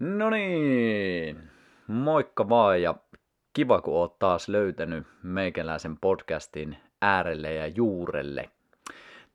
[0.00, 1.50] No niin,
[1.86, 2.94] moikka vaan ja
[3.52, 8.50] kiva kun oot taas löytänyt meikäläisen podcastin äärelle ja juurelle.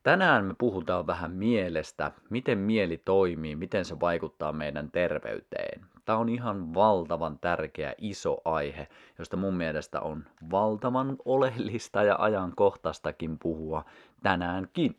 [0.02, 5.80] Tänään me puhutaan vähän mielestä, miten mieli toimii, miten se vaikuttaa meidän terveyteen.
[6.04, 8.88] Tämä on ihan valtavan tärkeä iso aihe,
[9.18, 13.84] josta mun mielestä on valtavan oleellista ja ajankohtaistakin puhua
[14.22, 14.96] tänäänkin.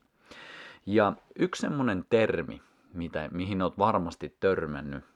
[0.85, 2.61] Ja yksi semmonen termi,
[2.93, 5.10] mitä, mihin oot varmasti törmännyt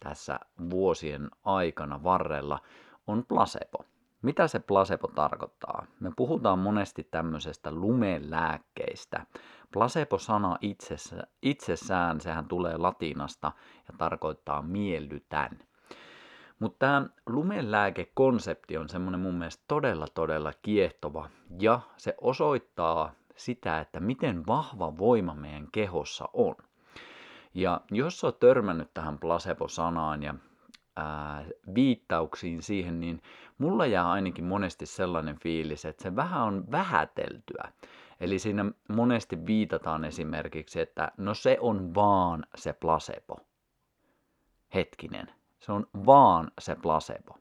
[0.00, 0.40] tässä
[0.70, 2.58] vuosien aikana varrella,
[3.06, 3.84] on placebo.
[4.22, 5.86] Mitä se placebo tarkoittaa?
[6.00, 9.26] Me puhutaan monesti tämmöisestä lumelääkkeistä.
[9.72, 13.52] Placebo-sana itsessä, itsessään, sehän tulee latinasta
[13.88, 15.58] ja tarkoittaa miellytän.
[16.58, 21.28] Mutta tämä lumelääkekonsepti on semmoinen mun mielestä todella todella kiehtova
[21.60, 26.54] ja se osoittaa sitä, että miten vahva voima meidän kehossa on.
[27.54, 30.34] Ja jos olet törmännyt tähän placebo-sanaan ja
[30.96, 33.22] ää, viittauksiin siihen, niin
[33.58, 37.72] mulla jää ainakin monesti sellainen fiilis, että se vähän on vähäteltyä.
[38.20, 43.36] Eli siinä monesti viitataan esimerkiksi, että no se on vaan se placebo.
[44.74, 45.26] Hetkinen,
[45.60, 47.38] se on vaan se placebo.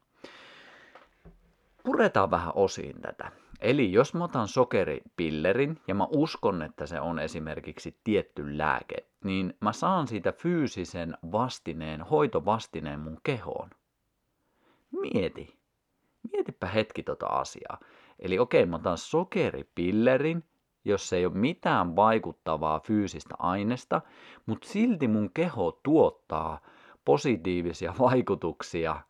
[1.83, 3.31] Puretaan vähän osiin tätä.
[3.59, 9.53] Eli jos mä otan sokeripillerin ja mä uskon, että se on esimerkiksi tietty lääke, niin
[9.61, 13.69] mä saan siitä fyysisen vastineen, hoitovastineen mun kehoon.
[14.91, 15.59] Mieti.
[16.31, 17.79] Mietipä hetki tota asiaa.
[18.19, 20.43] Eli okei, mä otan sokeripillerin,
[20.85, 24.01] jos ei ole mitään vaikuttavaa fyysistä aineesta,
[24.45, 26.61] mutta silti mun keho tuottaa
[27.05, 29.01] positiivisia vaikutuksia.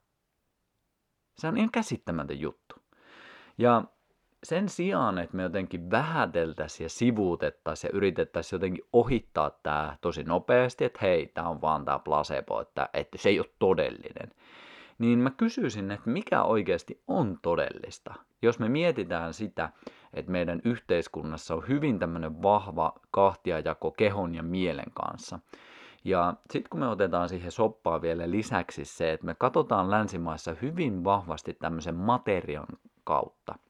[1.37, 2.75] Se on ihan käsittämätön juttu.
[3.57, 3.83] Ja
[4.43, 10.85] sen sijaan, että me jotenkin vähäteltäisiin ja sivuutettaisiin ja yritettäisiin jotenkin ohittaa tämä tosi nopeasti,
[10.85, 14.31] että hei, tämä on vaan tämä placebo, että, että se ei ole todellinen,
[14.99, 18.13] niin mä kysyisin, että mikä oikeasti on todellista.
[18.41, 19.69] Jos me mietitään sitä,
[20.13, 25.39] että meidän yhteiskunnassa on hyvin tämmöinen vahva kahtiajako kehon ja mielen kanssa,
[26.03, 31.03] ja sitten kun me otetaan siihen soppaan vielä lisäksi se, että me katsotaan länsimaissa hyvin
[31.03, 32.67] vahvasti tämmöisen materian
[33.03, 33.55] kautta–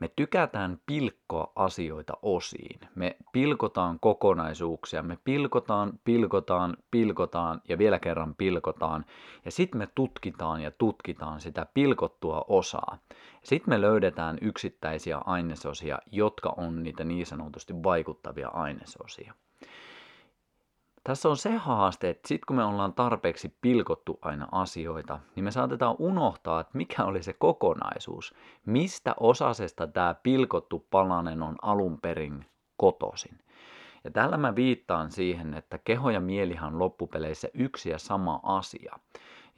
[0.00, 2.80] me tykätään pilkkoa asioita osiin.
[2.94, 9.04] Me pilkotaan kokonaisuuksia, me pilkotaan, pilkotaan, pilkotaan ja vielä kerran pilkotaan.
[9.44, 12.98] Ja sitten me tutkitaan ja tutkitaan sitä pilkottua osaa.
[13.42, 19.34] Sitten me löydetään yksittäisiä ainesosia, jotka on niitä niin sanotusti vaikuttavia ainesosia
[21.04, 25.50] tässä on se haaste, että sitten kun me ollaan tarpeeksi pilkottu aina asioita, niin me
[25.50, 28.34] saatetaan unohtaa, että mikä oli se kokonaisuus.
[28.66, 32.46] Mistä osasesta tämä pilkottu palanen on alun perin
[32.76, 33.38] kotoisin.
[34.04, 38.98] Ja tällä mä viittaan siihen, että keho ja mielihan loppupeleissä yksi ja sama asia.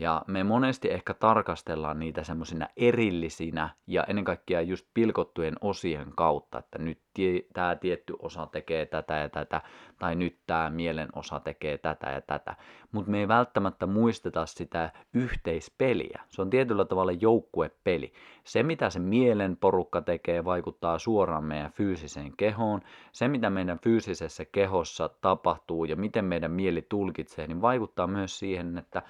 [0.03, 6.59] Ja me monesti ehkä tarkastellaan niitä semmoisina erillisinä ja ennen kaikkea just pilkottujen osien kautta,
[6.59, 9.61] että nyt tie, tämä tietty osa tekee tätä ja tätä,
[9.99, 12.57] tai nyt tämä mielen osa tekee tätä ja tätä.
[12.93, 16.23] Mutta me ei välttämättä muisteta sitä yhteispeliä.
[16.29, 18.13] Se on tietyllä tavalla joukkuepeli.
[18.45, 22.81] Se, mitä se mielen porukka tekee, vaikuttaa suoraan meidän fyysiseen kehoon.
[23.13, 28.79] Se, mitä meidän fyysisessä kehossa tapahtuu ja miten meidän mieli tulkitsee, niin vaikuttaa myös siihen,
[28.79, 29.03] että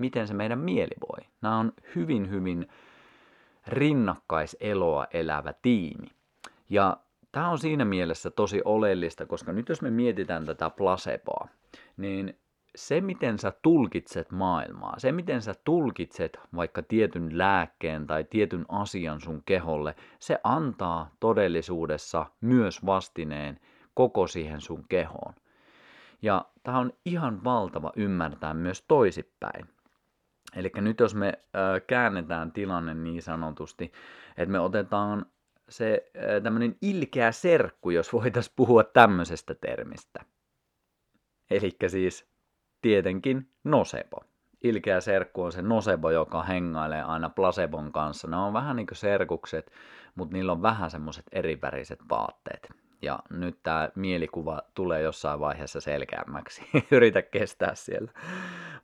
[0.00, 1.28] miten se meidän mieli voi.
[1.42, 2.68] Nämä on hyvin, hyvin
[3.66, 6.06] rinnakkaiseloa elävä tiimi.
[6.70, 6.96] Ja
[7.32, 11.48] tämä on siinä mielessä tosi oleellista, koska nyt jos me mietitään tätä placeboa,
[11.96, 12.38] niin
[12.76, 19.20] se, miten sä tulkitset maailmaa, se, miten sä tulkitset vaikka tietyn lääkkeen tai tietyn asian
[19.20, 23.60] sun keholle, se antaa todellisuudessa myös vastineen
[23.94, 25.34] koko siihen sun kehoon.
[26.22, 29.68] Ja tämä on ihan valtava ymmärtää myös toisipäin.
[30.56, 31.32] Eli nyt jos me
[31.86, 33.92] käännetään tilanne niin sanotusti,
[34.36, 35.26] että me otetaan
[35.68, 36.10] se
[36.42, 40.24] tämmöinen ilkeä serkku, jos voitaisiin puhua tämmöisestä termistä.
[41.50, 42.30] Eli siis
[42.82, 44.24] tietenkin nosebo.
[44.62, 48.28] Ilkeä serkku on se nosebo, joka hengailee aina placebon kanssa.
[48.28, 49.72] Ne on vähän niin kuin serkukset,
[50.14, 52.68] mutta niillä on vähän semmoiset eriväriset vaatteet.
[53.02, 56.62] Ja nyt tämä mielikuva tulee jossain vaiheessa selkeämmäksi.
[56.90, 58.12] Yritä kestää siellä.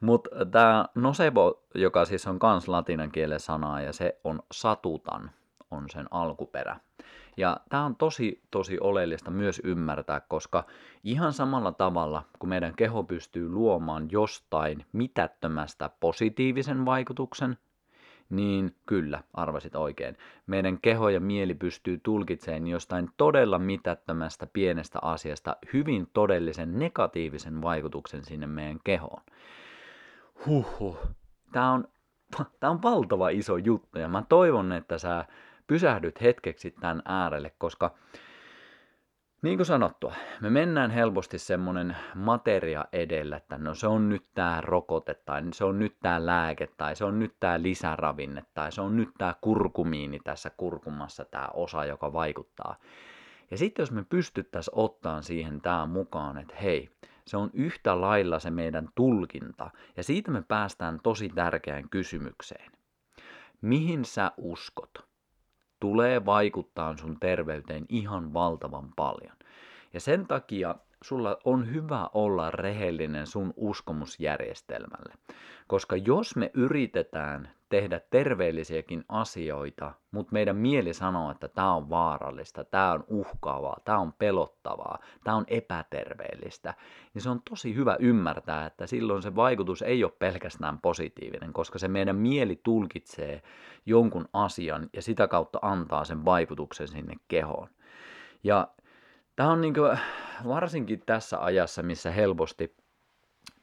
[0.00, 5.30] Mutta tämä nocebo, joka siis on kans latinan kielen sanaa ja se on satutan,
[5.70, 6.76] on sen alkuperä.
[7.36, 10.64] Ja tämä on tosi, tosi oleellista myös ymmärtää, koska
[11.04, 17.58] ihan samalla tavalla, kun meidän keho pystyy luomaan jostain mitättömästä positiivisen vaikutuksen,
[18.30, 20.16] niin kyllä, arvasit oikein.
[20.46, 28.24] Meidän keho ja mieli pystyy tulkitsemaan jostain todella mitättömästä pienestä asiasta hyvin todellisen negatiivisen vaikutuksen
[28.24, 29.22] sinne meidän kehoon.
[30.46, 30.98] Huhhuh.
[31.52, 31.88] Tää on,
[32.60, 35.24] tää on valtava iso juttu ja mä toivon, että sä
[35.66, 37.94] pysähdyt hetkeksi tämän äärelle, koska
[39.42, 44.60] niin kuin sanottua, me mennään helposti semmonen materia edellä, että no se on nyt tää
[44.60, 48.80] rokote, tai se on nyt tää lääke, tai se on nyt tää lisäravinne, tai se
[48.80, 52.76] on nyt tää kurkumiini tässä kurkumassa, tää osa, joka vaikuttaa.
[53.50, 56.90] Ja sitten jos me pystyttäisiin ottaan siihen tämä mukaan, että hei,
[57.26, 62.72] se on yhtä lailla se meidän tulkinta, ja siitä me päästään tosi tärkeään kysymykseen.
[63.60, 65.06] Mihin sä uskot?
[65.80, 69.36] Tulee vaikuttaa sun terveyteen ihan valtavan paljon.
[69.92, 75.14] Ja sen takia sulla on hyvä olla rehellinen sun uskomusjärjestelmälle.
[75.66, 82.64] Koska jos me yritetään tehdä terveellisiäkin asioita, mutta meidän mieli sanoo, että tämä on vaarallista,
[82.64, 86.74] tämä on uhkaavaa, tämä on pelottavaa, tämä on epäterveellistä,
[87.14, 91.78] niin se on tosi hyvä ymmärtää, että silloin se vaikutus ei ole pelkästään positiivinen, koska
[91.78, 93.42] se meidän mieli tulkitsee
[93.86, 97.68] jonkun asian ja sitä kautta antaa sen vaikutuksen sinne kehoon.
[98.44, 98.68] Ja
[99.36, 99.74] tämä on niin
[100.48, 102.76] varsinkin tässä ajassa, missä helposti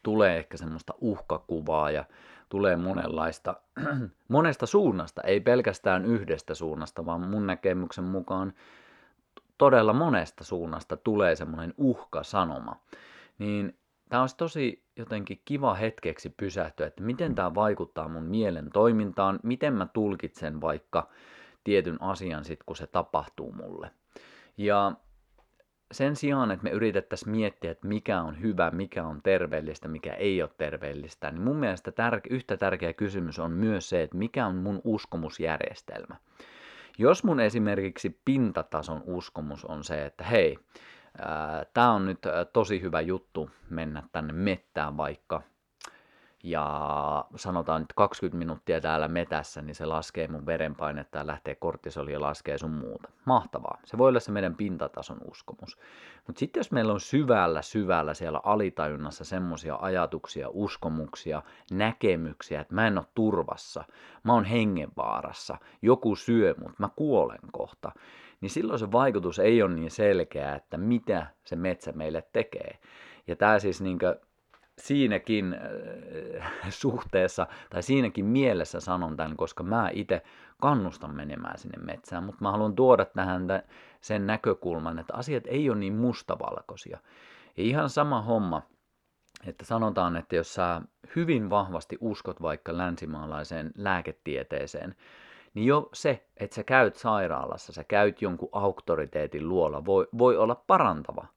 [0.03, 2.05] tulee ehkä semmoista uhkakuvaa ja
[2.53, 3.55] tulee monenlaista,
[4.27, 8.53] monesta suunnasta, ei pelkästään yhdestä suunnasta, vaan mun näkemyksen mukaan
[9.57, 12.75] todella monesta suunnasta tulee semmoinen uhkasanoma.
[13.39, 13.77] Niin
[14.09, 19.73] tämä olisi tosi jotenkin kiva hetkeksi pysähtyä, että miten tämä vaikuttaa mun mielen toimintaan, miten
[19.73, 21.09] mä tulkitsen vaikka
[21.63, 23.91] tietyn asian sit, kun se tapahtuu mulle.
[24.57, 24.91] Ja
[25.93, 30.41] sen sijaan, että me yritettäisiin miettiä, että mikä on hyvä, mikä on terveellistä, mikä ei
[30.41, 34.55] ole terveellistä, niin mun mielestä tär- yhtä tärkeä kysymys on myös se, että mikä on
[34.55, 36.15] mun uskomusjärjestelmä.
[36.97, 40.57] Jos mun esimerkiksi pintatason uskomus on se, että hei,
[41.73, 42.19] tämä on nyt
[42.53, 45.41] tosi hyvä juttu mennä tänne mettään vaikka
[46.43, 52.13] ja sanotaan nyt 20 minuuttia täällä metässä, niin se laskee mun verenpainetta ja lähtee kortisoli
[52.13, 53.09] ja laskee sun muuta.
[53.25, 53.79] Mahtavaa.
[53.85, 55.77] Se voi olla se meidän pintatason uskomus.
[56.27, 61.41] Mutta sitten jos meillä on syvällä syvällä siellä alitajunnassa semmoisia ajatuksia, uskomuksia,
[61.71, 63.83] näkemyksiä, että mä en ole turvassa,
[64.23, 67.91] mä oon hengenvaarassa, joku syö mut, mä kuolen kohta,
[68.41, 72.79] niin silloin se vaikutus ei ole niin selkeä, että mitä se metsä meille tekee.
[73.27, 74.19] Ja tämä siis niinkö
[74.77, 75.53] siinäkin
[76.41, 80.23] äh, suhteessa tai siinäkin mielessä sanon tämän, koska mä itse
[80.61, 83.47] kannustan menemään sinne metsään, mutta mä haluan tuoda tähän
[84.01, 86.97] sen näkökulman, että asiat ei ole niin mustavalkoisia.
[87.57, 88.61] Ja ihan sama homma,
[89.47, 90.81] että sanotaan, että jos sä
[91.15, 94.95] hyvin vahvasti uskot vaikka länsimaalaiseen lääketieteeseen,
[95.53, 100.55] niin jo se, että sä käyt sairaalassa, sä käyt jonkun auktoriteetin luola, voi, voi olla
[100.67, 101.25] parantava–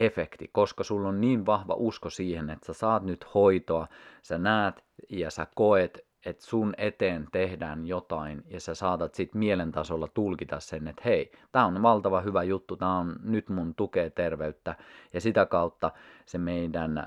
[0.00, 3.88] efekti, koska sulla on niin vahva usko siihen, että sä saat nyt hoitoa,
[4.22, 10.08] sä näet ja sä koet, että sun eteen tehdään jotain ja sä saatat sit mielentasolla
[10.08, 14.74] tulkita sen, että hei, tää on valtava hyvä juttu, tää on nyt mun tukee terveyttä
[15.12, 15.90] ja sitä kautta
[16.26, 17.04] se meidän äh,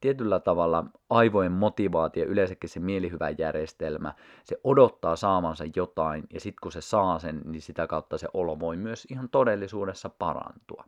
[0.00, 4.14] tietyllä tavalla aivojen motivaatio, yleensäkin se mielihyvä järjestelmä,
[4.44, 8.60] se odottaa saamansa jotain ja sitten kun se saa sen, niin sitä kautta se olo
[8.60, 10.84] voi myös ihan todellisuudessa parantua.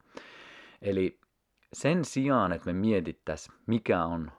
[0.83, 1.19] Eli
[1.73, 4.33] sen sijaan, että me mietittäisiin, mikä on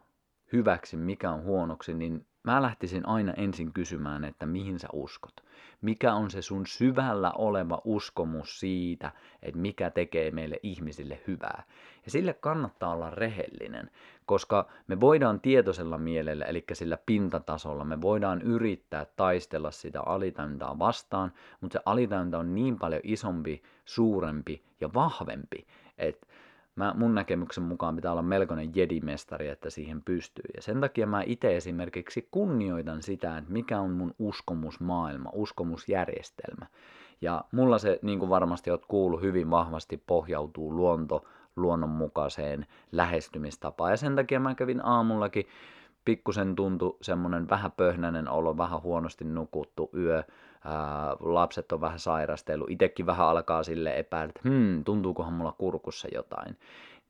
[0.53, 5.33] hyväksi, mikä on huonoksi, niin mä lähtisin aina ensin kysymään, että mihin sä uskot.
[5.81, 9.11] Mikä on se sun syvällä oleva uskomus siitä,
[9.41, 11.63] että mikä tekee meille ihmisille hyvää.
[12.05, 13.91] Ja sille kannattaa olla rehellinen,
[14.25, 21.33] koska me voidaan tietoisella mielellä, eli sillä pintatasolla, me voidaan yrittää taistella sitä alitajuntaa vastaan,
[21.61, 26.27] mutta se alitajunta on niin paljon isompi, suurempi ja vahvempi, että
[26.79, 30.45] mä, mun näkemyksen mukaan pitää olla melkoinen jedimestari, että siihen pystyy.
[30.55, 36.65] Ja sen takia mä itse esimerkiksi kunnioitan sitä, että mikä on mun uskomusmaailma, uskomusjärjestelmä.
[37.21, 43.91] Ja mulla se, niin kuin varmasti oot kuullut, hyvin vahvasti pohjautuu luonto, luonnonmukaiseen lähestymistapaan.
[43.91, 45.45] Ja sen takia mä kävin aamullakin
[46.05, 50.23] pikkusen tuntui semmoinen vähän pöhnäinen olo, vähän huonosti nukuttu yö,
[50.65, 56.07] ää, lapset on vähän sairastellut, itsekin vähän alkaa sille epäillä, että hmm, tuntuukohan mulla kurkussa
[56.13, 56.57] jotain.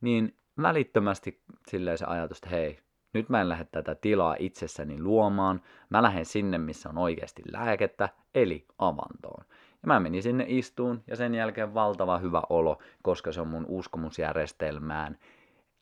[0.02, 2.80] Niin välittömästi silleen se ajatus, että hei,
[3.14, 8.10] nyt mä en lähde tätä tilaa itsessäni luomaan, mä lähden sinne, missä on oikeasti lääkettä,
[8.36, 9.46] eli avantoon.
[9.82, 13.66] Ja mä menin sinne istuun ja sen jälkeen valtava hyvä olo, koska se on mun
[13.68, 15.18] uskomusjärjestelmään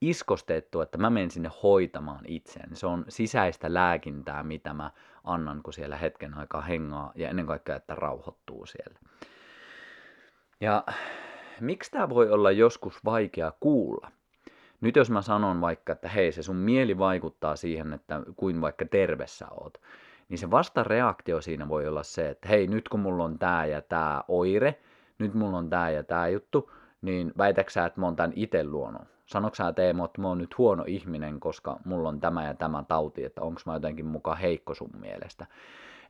[0.01, 2.75] iskostettu, että mä menen sinne hoitamaan itseäni.
[2.75, 4.91] Se on sisäistä lääkintää, mitä mä
[5.23, 8.99] annan, kun siellä hetken aikaa hengaa ja ennen kaikkea, että rauhoittuu siellä.
[10.61, 10.83] Ja
[11.59, 14.11] miksi tämä voi olla joskus vaikea kuulla?
[14.81, 18.85] nyt jos mä sanon vaikka, että hei, se sun mieli vaikuttaa siihen, että kuin vaikka
[18.85, 19.77] terve sä oot,
[20.29, 23.81] niin se vastareaktio siinä voi olla se, että hei, nyt kun mulla on tää ja
[23.81, 24.79] tää oire,
[25.19, 29.16] nyt mulla on tää ja tää juttu, niin väitäksä, että mä oon tän itse luonut?
[29.27, 33.23] Sanoksä Teemo, että mä oon nyt huono ihminen, koska mulla on tämä ja tämä tauti,
[33.23, 35.45] että onko mä jotenkin mukaan heikko sun mielestä?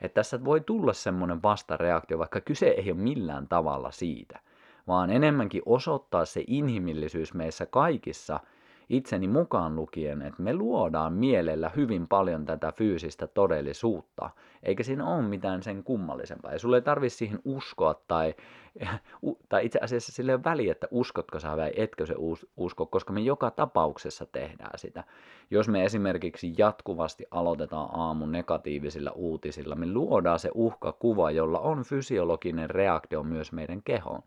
[0.01, 4.39] Että tässä voi tulla semmoinen vastareaktio, vaikka kyse ei ole millään tavalla siitä,
[4.87, 8.39] vaan enemmänkin osoittaa se inhimillisyys meissä kaikissa–
[8.89, 14.29] itseni mukaan lukien, että me luodaan mielellä hyvin paljon tätä fyysistä todellisuutta,
[14.63, 16.51] eikä siinä ole mitään sen kummallisempaa.
[16.51, 18.35] Ja sulle ei tarvi siihen uskoa tai,
[19.49, 22.15] tai itse asiassa sille ei väliä, että uskotko sä vai etkö se
[22.57, 25.03] usko, koska me joka tapauksessa tehdään sitä.
[25.51, 32.69] Jos me esimerkiksi jatkuvasti aloitetaan aamun negatiivisilla uutisilla, me luodaan se uhkakuva, jolla on fysiologinen
[32.69, 34.23] reaktio myös meidän kehoon.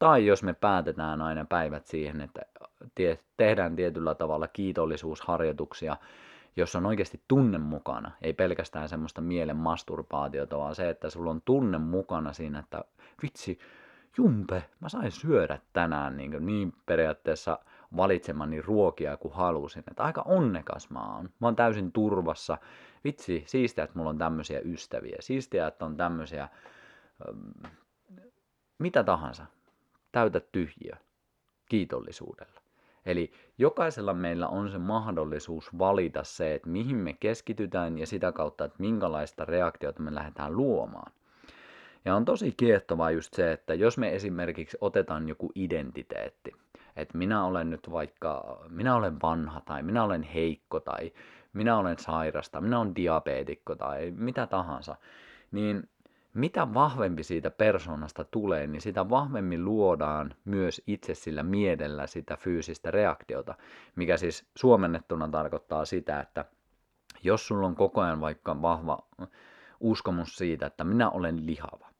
[0.00, 2.40] Tai jos me päätetään aina päivät siihen, että
[3.36, 5.96] tehdään tietyllä tavalla kiitollisuusharjoituksia,
[6.56, 11.42] jossa on oikeasti tunne mukana, ei pelkästään semmoista mielen masturbaatiota, vaan se, että sulla on
[11.44, 12.84] tunne mukana siinä, että
[13.22, 13.58] vitsi,
[14.18, 17.58] jumpe, mä sain syödä tänään niin, niin periaatteessa
[17.96, 19.84] valitsemani ruokia kuin halusin.
[19.90, 21.30] Että aika onnekas mä oon.
[21.40, 22.58] Mä oon täysin turvassa.
[23.04, 25.16] Vitsi, siistiä, että mulla on tämmöisiä ystäviä.
[25.20, 26.48] Siistiä, että on tämmöisiä,
[28.78, 29.46] mitä tahansa
[30.12, 30.92] täytä tyhjiö
[31.68, 32.60] kiitollisuudella.
[33.06, 38.64] Eli jokaisella meillä on se mahdollisuus valita se, että mihin me keskitytään ja sitä kautta,
[38.64, 41.12] että minkälaista reaktiota me lähdetään luomaan.
[42.04, 46.52] Ja on tosi kiehtovaa just se, että jos me esimerkiksi otetaan joku identiteetti,
[46.96, 51.12] että minä olen nyt vaikka, minä olen vanha tai minä olen heikko tai
[51.52, 54.96] minä olen sairasta, minä olen diabeetikko tai mitä tahansa,
[55.50, 55.88] niin
[56.34, 62.90] mitä vahvempi siitä persoonasta tulee, niin sitä vahvemmin luodaan myös itse sillä mielellä sitä fyysistä
[62.90, 63.54] reaktiota,
[63.96, 66.44] mikä siis suomennettuna tarkoittaa sitä, että
[67.22, 68.98] jos sulla on koko ajan vaikka vahva
[69.80, 71.90] uskomus siitä, että minä olen lihava,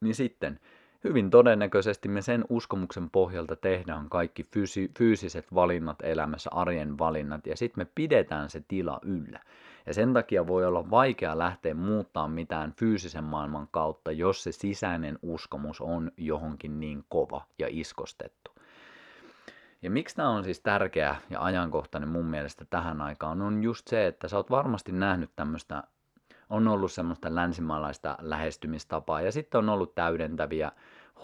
[0.00, 0.60] niin sitten
[1.04, 7.56] hyvin todennäköisesti me sen uskomuksen pohjalta tehdään kaikki fyysi- fyysiset valinnat elämässä, arjen valinnat, ja
[7.56, 9.40] sitten me pidetään se tila yllä.
[9.88, 15.18] Ja sen takia voi olla vaikea lähteä muuttaa mitään fyysisen maailman kautta, jos se sisäinen
[15.22, 18.50] uskomus on johonkin niin kova ja iskostettu.
[19.82, 24.06] Ja miksi tämä on siis tärkeä ja ajankohtainen mun mielestä tähän aikaan, on just se,
[24.06, 25.82] että sä oot varmasti nähnyt tämmöistä,
[26.50, 30.72] on ollut semmoista länsimaalaista lähestymistapaa ja sitten on ollut täydentäviä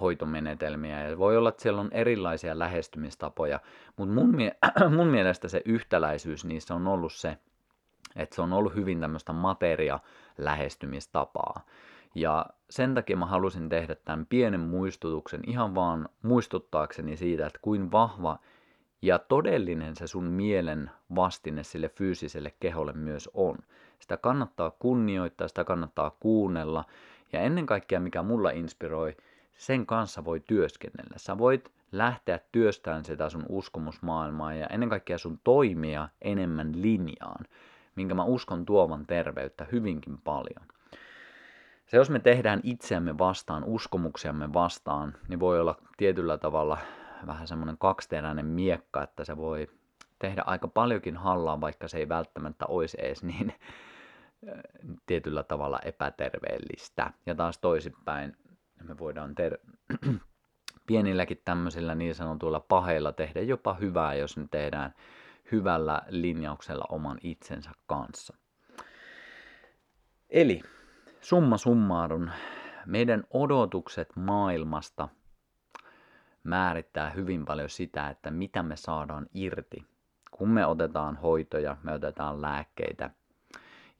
[0.00, 3.60] hoitomenetelmiä ja voi olla, että siellä on erilaisia lähestymistapoja,
[3.96, 4.56] mutta mun, mie-
[4.96, 7.38] mun mielestä se yhtäläisyys niissä on ollut se,
[8.16, 11.60] että se on ollut hyvin tämmöistä materia-lähestymistapaa.
[12.14, 17.92] Ja sen takia mä halusin tehdä tämän pienen muistutuksen ihan vaan muistuttaakseni siitä, että kuin
[17.92, 18.38] vahva
[19.02, 23.58] ja todellinen se sun mielen vastine sille fyysiselle keholle myös on.
[24.00, 26.84] Sitä kannattaa kunnioittaa, sitä kannattaa kuunnella
[27.32, 29.16] ja ennen kaikkea mikä mulla inspiroi,
[29.56, 31.14] sen kanssa voi työskennellä.
[31.16, 37.44] Sä voit lähteä työstämään sitä sun uskomusmaailmaa ja ennen kaikkea sun toimia enemmän linjaan
[37.96, 40.66] minkä mä uskon tuovan terveyttä hyvinkin paljon.
[41.86, 46.78] Se, jos me tehdään itseämme vastaan, uskomuksiamme vastaan, niin voi olla tietyllä tavalla
[47.26, 49.68] vähän semmoinen kaksiteräinen miekka, että se voi
[50.18, 53.54] tehdä aika paljonkin hallaa, vaikka se ei välttämättä olisi edes niin
[55.06, 57.10] tietyllä tavalla epäterveellistä.
[57.26, 58.36] Ja taas toisinpäin
[58.82, 59.58] me voidaan ter-
[60.86, 64.94] pienilläkin tämmöisillä niin sanotuilla paheilla tehdä jopa hyvää, jos ne tehdään
[65.52, 68.34] hyvällä linjauksella oman itsensä kanssa.
[70.30, 70.62] Eli
[71.20, 72.28] summa summarum,
[72.86, 75.08] meidän odotukset maailmasta
[76.44, 79.86] määrittää hyvin paljon sitä, että mitä me saadaan irti,
[80.30, 83.10] kun me otetaan hoitoja, me otetaan lääkkeitä.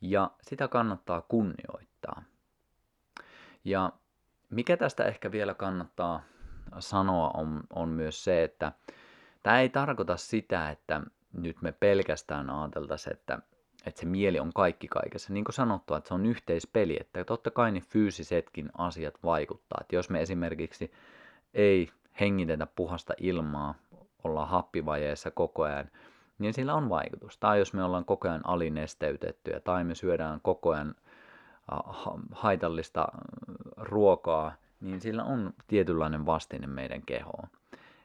[0.00, 2.22] Ja sitä kannattaa kunnioittaa.
[3.64, 3.92] Ja
[4.50, 6.22] mikä tästä ehkä vielä kannattaa
[6.78, 8.72] sanoa on, on myös se, että
[9.42, 11.00] tämä ei tarkoita sitä, että
[11.34, 13.38] nyt me pelkästään ajateltaisiin, että,
[13.86, 15.32] että se mieli on kaikki kaikessa.
[15.32, 19.78] Niin kuin sanottu, että se on yhteispeli, että totta kai ne fyysisetkin asiat vaikuttaa.
[19.80, 20.92] Että jos me esimerkiksi
[21.54, 21.88] ei
[22.20, 23.74] hengitetä puhasta ilmaa,
[24.24, 25.90] ollaan happivajeessa koko ajan,
[26.38, 27.38] niin sillä on vaikutus.
[27.38, 30.94] Tai jos me ollaan koko ajan alinesteytettyjä, tai me syödään koko ajan
[32.32, 33.08] haitallista
[33.76, 37.48] ruokaa, niin sillä on tietynlainen vastine meidän kehoon.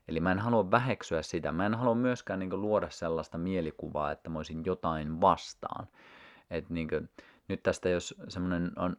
[0.09, 1.51] Eli mä en halua väheksyä sitä.
[1.51, 5.87] Mä en halua myöskään niin luoda sellaista mielikuvaa, että mä olisin jotain vastaan.
[6.51, 7.09] Et, niin kuin,
[7.47, 8.97] nyt tästä jos semmoinen on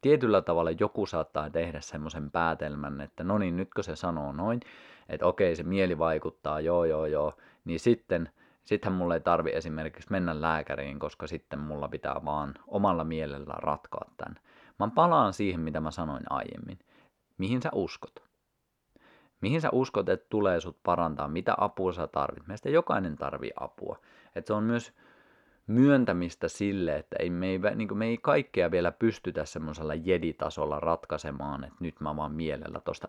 [0.00, 4.60] tietyllä tavalla joku saattaa tehdä semmoisen päätelmän, että no niin, nytkö se sanoo noin,
[5.08, 8.30] että okei, se mieli vaikuttaa, joo, joo, joo, niin sitten,
[8.64, 14.10] sittenhän mulle ei tarvi esimerkiksi mennä lääkäriin, koska sitten mulla pitää vaan omalla mielellä ratkoa
[14.16, 14.36] tämän.
[14.78, 16.78] Mä palaan siihen, mitä mä sanoin aiemmin.
[17.38, 18.29] Mihin sä uskot?
[19.40, 21.28] Mihin sä uskot, että tulee sut parantaa?
[21.28, 22.46] Mitä apua sä tarvit?
[22.46, 23.98] Meistä jokainen tarvii apua.
[24.36, 24.92] Et se on myös
[25.66, 31.64] myöntämistä sille, että ei, me, ei, niin me ei kaikkea vielä pystytä semmoisella jeditasolla ratkaisemaan,
[31.64, 33.08] että nyt mä vaan mielellä tosta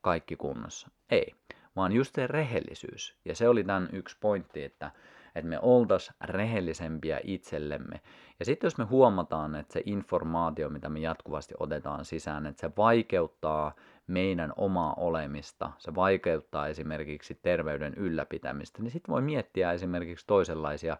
[0.00, 0.90] kaikki kunnossa.
[1.10, 1.34] Ei,
[1.76, 3.16] vaan just se rehellisyys.
[3.24, 4.90] Ja se oli tämän yksi pointti, että,
[5.34, 8.00] että me oltaisiin rehellisempiä itsellemme.
[8.38, 12.70] Ja sitten jos me huomataan, että se informaatio, mitä me jatkuvasti otetaan sisään, että se
[12.76, 13.72] vaikeuttaa
[14.06, 20.96] meidän omaa olemista, se vaikeuttaa esimerkiksi terveyden ylläpitämistä, niin sitten voi miettiä esimerkiksi toisenlaisia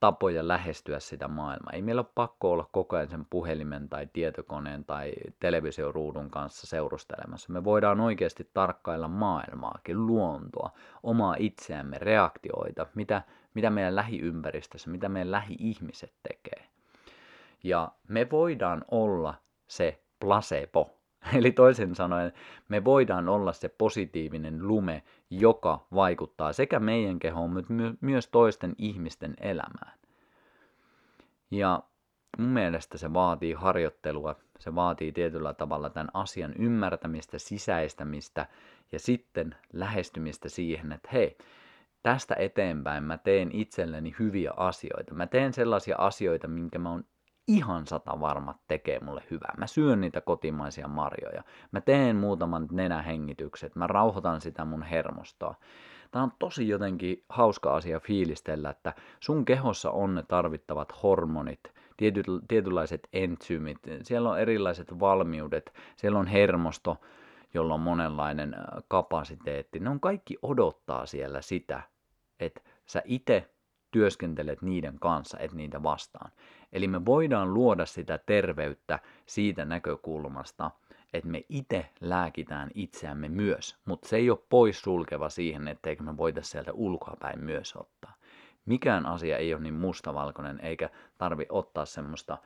[0.00, 1.72] tapoja lähestyä sitä maailmaa.
[1.72, 7.52] Ei meillä ole pakko olla koko ajan sen puhelimen tai tietokoneen tai televisioruudun kanssa seurustelemassa.
[7.52, 10.70] Me voidaan oikeasti tarkkailla maailmaakin, luontoa,
[11.02, 13.22] omaa itseämme, reaktioita, mitä,
[13.54, 16.66] mitä meidän lähiympäristössä, mitä meidän lähi-ihmiset tekee.
[17.64, 19.34] Ja me voidaan olla
[19.66, 21.00] se placebo,
[21.38, 22.32] Eli toisin sanoen
[22.68, 29.34] me voidaan olla se positiivinen lume, joka vaikuttaa sekä meidän kehoon, mutta myös toisten ihmisten
[29.40, 29.98] elämään.
[31.50, 31.82] Ja
[32.38, 38.46] mun mielestä se vaatii harjoittelua, se vaatii tietyllä tavalla tämän asian ymmärtämistä, sisäistämistä
[38.92, 41.38] ja sitten lähestymistä siihen, että hei,
[42.02, 45.14] tästä eteenpäin mä teen itselleni hyviä asioita.
[45.14, 47.04] Mä teen sellaisia asioita, minkä mä oon
[47.48, 49.54] ihan sata varmat tekee mulle hyvää.
[49.58, 51.42] Mä syön niitä kotimaisia marjoja.
[51.72, 53.76] Mä teen muutaman nenähengitykset.
[53.76, 55.54] Mä rauhoitan sitä mun hermostoa.
[56.10, 61.60] Tämä on tosi jotenkin hauska asia fiilistellä, että sun kehossa on ne tarvittavat hormonit,
[61.96, 66.96] tiety, tietynlaiset entsyymit, siellä on erilaiset valmiudet, siellä on hermosto,
[67.54, 68.56] jolla on monenlainen
[68.88, 69.78] kapasiteetti.
[69.78, 71.82] Ne on kaikki odottaa siellä sitä,
[72.40, 73.50] että sä itse
[73.90, 76.32] työskentelet niiden kanssa, et niitä vastaan.
[76.72, 80.70] Eli me voidaan luoda sitä terveyttä siitä näkökulmasta,
[81.12, 86.50] että me itse lääkitään itseämme myös, mutta se ei ole poissulkeva siihen, etteikö me voitaisiin
[86.52, 88.14] sieltä ulkoapäin myös ottaa.
[88.66, 92.38] Mikään asia ei ole niin mustavalkoinen, eikä tarvi ottaa semmoista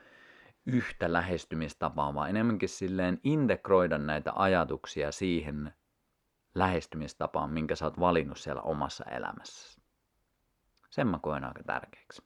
[0.66, 5.74] yhtä lähestymistapaa, vaan enemmänkin silleen integroida näitä ajatuksia siihen
[6.54, 9.82] lähestymistapaan, minkä sä oot valinnut siellä omassa elämässäsi.
[10.90, 12.22] Sen mä koen aika tärkeäksi.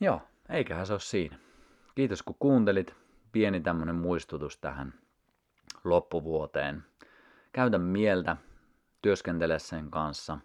[0.00, 1.38] Joo, eiköhän se ole siinä.
[1.94, 2.96] Kiitos kun kuuntelit.
[3.32, 4.94] Pieni tämmönen muistutus tähän
[5.84, 6.84] loppuvuoteen.
[7.52, 8.36] Käytä mieltä,
[9.02, 10.38] työskentele sen kanssa,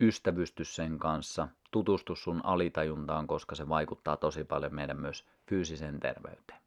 [0.00, 6.60] ystävysty sen kanssa, tutustu sun alitajuntaan, koska se vaikuttaa tosi paljon meidän myös fyysiseen terveyteen.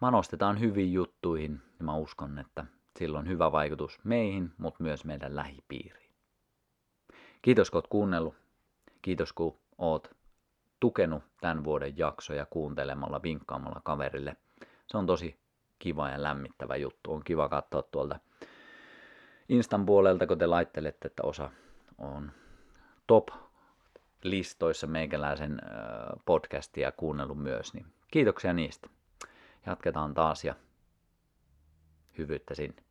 [0.00, 2.64] Manostetaan hyviin juttuihin ja mä uskon, että
[2.98, 6.10] sillä on hyvä vaikutus meihin, mutta myös meidän lähipiiriin.
[7.42, 8.34] Kiitos kun oot kuunnellut.
[9.02, 10.10] Kiitos kun oot
[10.80, 14.36] tukenut tämän vuoden jaksoja kuuntelemalla, vinkkaamalla kaverille.
[14.86, 15.36] Se on tosi
[15.78, 17.12] kiva ja lämmittävä juttu.
[17.12, 18.18] On kiva katsoa tuolta
[19.48, 21.50] Instan puolelta, kun te laittelette, että osa
[22.02, 22.32] on
[23.06, 23.28] top
[24.22, 25.60] listoissa meikäläisen
[26.24, 28.88] podcastia kuunnellut myös, niin kiitoksia niistä.
[29.66, 30.54] Jatketaan taas ja
[32.18, 32.82] hyvyyttä sinne.